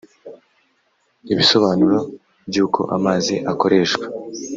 ibisobanuro 1.31 1.97
by 2.49 2.57
uko 2.65 2.81
amazi 2.97 3.35
akoreshwa 3.51 4.05